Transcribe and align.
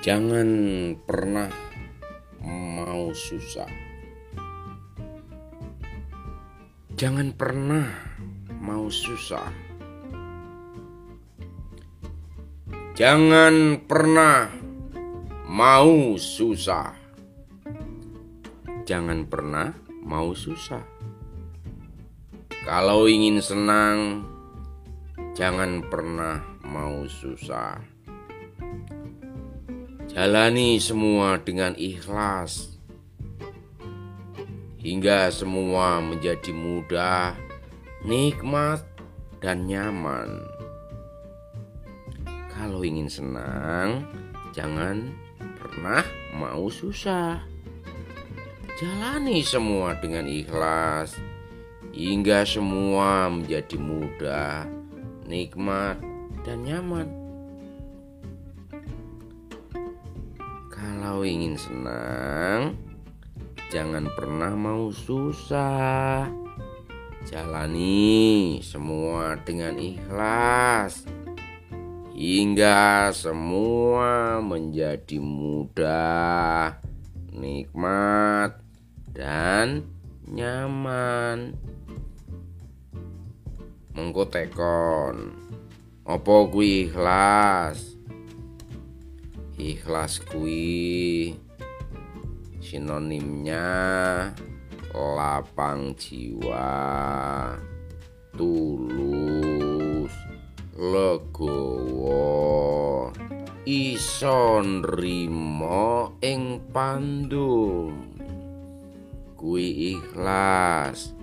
Jangan 0.00 0.48
pernah 1.04 1.52
mau 2.40 3.12
susah. 3.12 3.68
Jangan 6.96 7.36
pernah 7.36 7.84
mau 8.64 8.88
susah. 8.88 9.52
Jangan 12.96 13.84
pernah 13.84 14.48
mau 15.44 16.16
susah. 16.16 16.96
Jangan 18.88 19.28
pernah 19.28 19.68
mau 20.00 20.32
susah. 20.32 20.80
Kalau 22.64 23.04
ingin 23.04 23.44
senang, 23.44 24.24
jangan 25.36 25.84
pernah 25.92 26.40
mau 26.64 27.04
susah. 27.04 27.99
Jalani 30.10 30.82
semua 30.82 31.38
dengan 31.38 31.78
ikhlas 31.78 32.74
hingga 34.82 35.30
semua 35.30 36.02
menjadi 36.02 36.50
mudah, 36.50 37.38
nikmat, 38.02 38.82
dan 39.38 39.70
nyaman. 39.70 40.42
Kalau 42.50 42.82
ingin 42.82 43.06
senang, 43.06 44.02
jangan 44.50 45.14
pernah 45.62 46.02
mau 46.34 46.66
susah. 46.66 47.38
Jalani 48.82 49.46
semua 49.46 49.94
dengan 50.02 50.26
ikhlas 50.26 51.14
hingga 51.94 52.42
semua 52.42 53.30
menjadi 53.30 53.78
mudah, 53.78 54.66
nikmat, 55.30 56.02
dan 56.42 56.66
nyaman. 56.66 57.29
Kalau 61.10 61.26
ingin 61.26 61.58
senang, 61.58 62.78
jangan 63.66 64.06
pernah 64.14 64.54
mau 64.54 64.94
susah. 64.94 66.30
Jalani 67.26 68.62
semua 68.62 69.34
dengan 69.42 69.74
ikhlas. 69.74 71.02
Hingga 72.14 73.10
semua 73.10 74.38
menjadi 74.38 75.18
mudah, 75.18 76.78
nikmat, 77.34 78.62
dan 79.10 79.90
nyaman. 80.30 81.58
Mengko 83.98 84.30
tekon 84.30 85.34
opo 86.06 86.54
kuwi 86.54 86.86
ikhlas 86.86 87.99
ikhlas 89.70 90.18
kuwi 90.26 91.30
sinonimnya 92.58 93.70
lapang 94.90 95.94
jiwa 95.94 96.74
tulus 98.34 100.10
legowo. 100.74 102.18
Ison 103.68 104.82
rimo 104.82 106.16
ing 106.24 106.58
pandum. 106.74 107.94
Kuwi 109.38 109.94
ikhlas. 109.94 111.14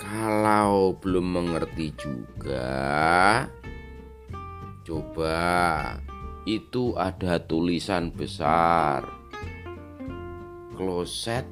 Kalau 0.00 0.96
belum 1.00 1.26
mengerti 1.40 1.88
juga, 1.96 3.48
coba 4.84 5.40
itu 6.46 6.98
ada 6.98 7.38
tulisan 7.42 8.10
besar 8.10 9.22
kloset 10.82 11.46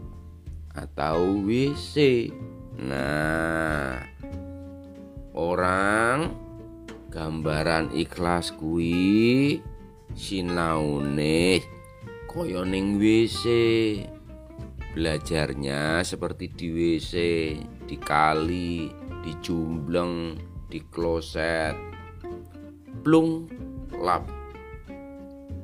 atau 0.75 1.44
WC. 1.47 2.26
Nah, 2.81 4.00
orang 5.37 6.34
gambaran 7.12 7.92
ikhlas 7.94 8.50
kui 8.56 9.60
sinaune 10.16 11.62
koyo 12.26 12.66
ning 12.66 12.98
WC. 12.98 13.44
Belajarnya 14.91 16.03
seperti 16.03 16.50
di 16.50 16.66
WC, 16.75 17.15
di 17.86 17.94
kali, 17.94 18.91
di 19.22 19.32
jumbleng, 19.38 20.34
di 20.66 20.82
kloset. 20.91 21.78
Plung 23.06 23.47
lap. 24.03 24.40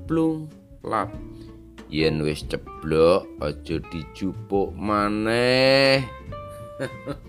Plung 0.06 0.47
lap. 0.87 1.11
Yen 1.91 2.22
wis 2.22 2.47
ceblok 2.47 3.27
aja 3.43 3.83
dijupuk 3.91 4.71
maneh. 4.78 6.06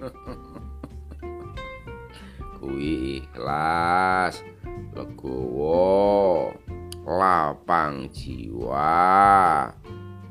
Kuwi 2.62 3.22
ikhlas, 3.22 4.46
legowo, 4.94 6.54
lapang 7.02 8.14
jiwa. 8.14 9.74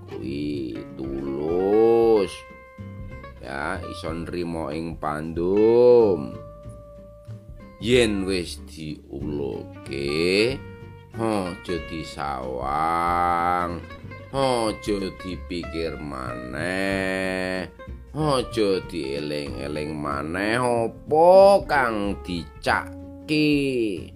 Kuwi 0.07 0.79
tulus 0.95 2.31
ya 3.43 3.79
iso 3.91 4.11
nrimo 4.11 4.71
ing 4.75 4.99
pandum 4.99 6.35
yen 7.79 8.27
wis 8.27 8.59
diuloke 8.67 10.59
aja 11.17 11.77
disawang 11.89 13.81
aja 14.37 14.97
dipikir 15.17 15.97
maneh 15.97 17.73
aja 18.13 18.71
dieling-eling 18.85 19.97
maneh 19.97 20.61
apa 20.61 21.33
kang 21.65 22.21
dicaki 22.21 24.13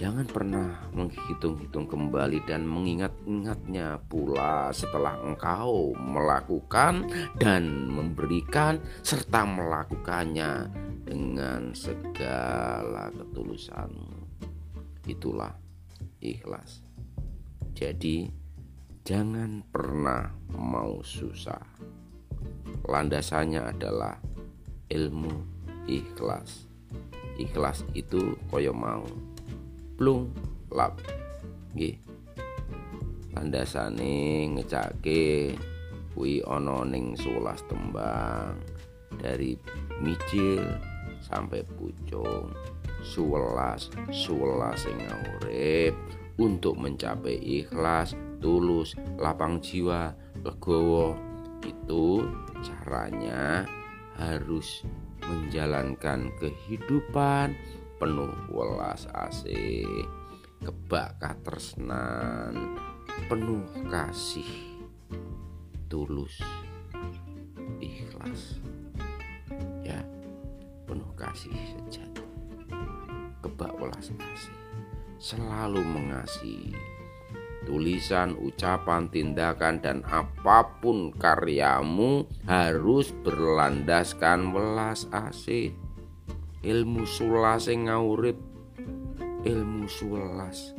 Jangan 0.00 0.24
pernah 0.32 0.88
menghitung-hitung 0.96 1.84
kembali 1.84 2.40
dan 2.48 2.64
mengingat-ingatnya 2.64 4.00
pula 4.08 4.72
setelah 4.72 5.12
engkau 5.20 5.92
melakukan 5.92 7.04
dan 7.36 7.68
memberikan 7.84 8.80
serta 9.04 9.44
melakukannya 9.44 10.72
dengan 11.04 11.76
segala 11.76 13.12
ketulusanmu. 13.12 14.24
Itulah 15.04 15.52
ikhlas. 16.20 16.84
Jadi 17.76 18.28
jangan 19.04 19.64
pernah 19.64 20.30
mau 20.52 21.00
susah. 21.00 21.60
Landasannya 22.84 23.60
adalah 23.64 24.16
ilmu 24.88 25.34
ikhlas. 25.88 26.68
Ikhlas 27.40 27.84
itu 27.96 28.36
koyo 28.52 28.76
mau 28.76 29.04
plung 29.96 30.32
lap 30.72 30.96
nggih 31.76 31.96
landasane 33.36 34.48
ngecake 34.56 35.54
kuwi 36.16 36.42
ana 36.42 36.82
ning 36.88 37.14
11 37.14 37.70
tembang 37.70 38.58
dari 39.20 39.54
micil 40.02 40.64
sampai 41.22 41.62
pucung 41.76 42.50
11 43.02 44.12
11 44.12 44.76
sing 44.76 44.98
urip. 45.40 45.94
Untuk 46.40 46.80
mencapai 46.80 47.36
ikhlas 47.36 48.16
tulus 48.40 48.96
lapang 49.20 49.60
jiwa 49.60 50.16
legowo. 50.40 51.12
Itu 51.60 52.24
caranya 52.64 53.68
harus 54.16 54.84
menjalankan 55.28 56.32
kehidupan 56.40 57.52
penuh 58.00 58.32
welas 58.48 59.04
asih 59.12 59.84
kebak 60.64 61.20
katresnan 61.20 62.80
penuh 63.28 63.64
kasih 63.92 64.48
tulus 65.92 66.40
ikhlas. 67.84 68.56
Ya 69.84 70.00
penuh 70.88 71.12
kasih 71.16 71.52
sejati 71.52 72.19
kebak 73.60 73.76
welas 73.76 74.08
asih 74.16 74.56
selalu 75.20 75.84
mengasihi 75.84 76.72
tulisan, 77.68 78.32
ucapan, 78.40 79.12
tindakan, 79.12 79.84
dan 79.84 80.00
apa 80.08 80.80
pun 80.80 81.12
karyamu 81.12 82.24
harus 82.48 83.12
berlandaskan 83.20 84.56
welas 84.56 85.04
asih 85.12 85.76
ilmu 86.64 87.04
sulas 87.04 87.68
sing 87.68 87.92
ngaurip 87.92 88.40
ilmu 89.44 89.84
sulas 89.92 90.72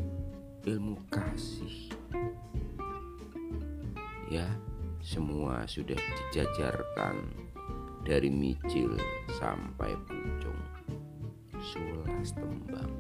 ilmu 0.65 0.97
kasih. 1.13 1.93
Ya 4.33 4.49
semua 5.05 5.69
sudah 5.69 6.01
dijajarkan 6.01 7.29
dari 8.01 8.33
micil 8.33 8.97
sampai 9.37 9.93
pucung 10.09 10.80
sulas 11.61 12.33
tembang. 12.33 12.91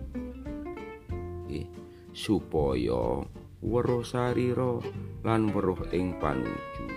Eh, 1.49 1.65
supaya 2.13 3.25
weruh 3.59 4.05
sarira 4.05 4.77
lan 5.25 5.49
weruh 5.49 5.81
ing 5.91 6.15
panuju. 6.21 6.87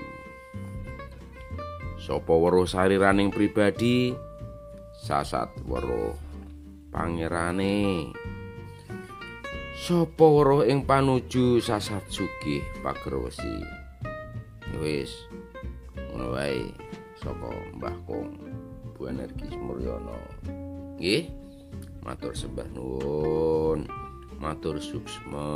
Sapa 1.96 2.32
weruh 2.36 2.68
sariraning 2.68 3.32
pribadi? 3.32 4.12
Sasat 4.94 5.50
weruh 5.64 6.12
pangerane. 6.92 8.12
Sapa 9.74 10.24
weruh 10.28 10.68
ing 10.68 10.84
panuju? 10.84 11.64
Sasat 11.64 12.04
sugih 12.12 12.60
pagerwesi. 12.84 13.64
Wis 14.78 15.12
ngono 15.96 16.34
wae 16.34 16.70
saka 17.18 17.50
Mbah 17.74 17.96
Kong 18.06 18.38
Bu 18.94 19.10
Energi 19.10 19.50
Mulyono 19.58 20.14
nggih 20.98 21.43
matur 22.04 22.36
sembah 22.36 22.68
nuwun 22.76 23.88
matur 24.36 24.76
suksma. 24.76 25.48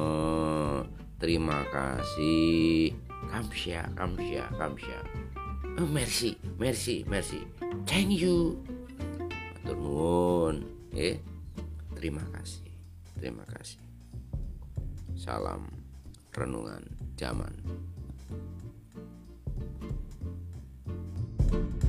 Terima 1.20 1.60
kasih. 1.68 2.96
Kamsya 3.28 3.92
kamsya 3.92 4.48
kamsya. 4.56 4.98
Eh, 5.78 5.84
oh, 5.84 5.90
merci 5.92 6.34
merci 6.56 7.04
merci 7.04 7.44
thank 7.84 8.16
you. 8.16 8.56
Matur 9.62 9.76
nuwun 9.76 10.56
eh. 10.96 11.20
Terima 11.92 12.24
kasih 12.32 12.72
terima 13.20 13.44
kasih. 13.52 13.78
Salam 15.14 15.68
renungan 16.32 16.88
zaman. 17.20 17.52
thank 21.48 21.82
you 21.82 21.87